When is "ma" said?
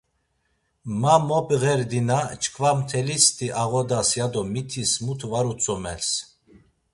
1.01-1.15